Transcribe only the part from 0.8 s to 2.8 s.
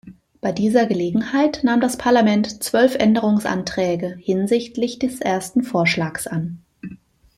Gelegenheit nahm das Parlament